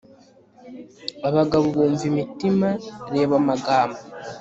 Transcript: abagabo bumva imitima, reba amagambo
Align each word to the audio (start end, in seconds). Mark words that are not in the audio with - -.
abagabo 1.27 1.65
bumva 1.75 2.03
imitima, 2.11 2.69
reba 3.13 3.35
amagambo 3.41 3.99